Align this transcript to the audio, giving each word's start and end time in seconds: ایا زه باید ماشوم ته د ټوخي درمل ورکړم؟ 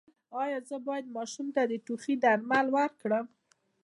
ایا 0.41 0.59
زه 0.69 0.77
باید 0.87 1.05
ماشوم 1.15 1.47
ته 1.55 1.61
د 1.71 1.73
ټوخي 1.85 2.15
درمل 2.23 2.67
ورکړم؟ 2.77 3.25